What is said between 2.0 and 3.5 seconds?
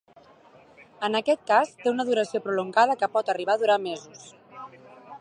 duració prolongada que pot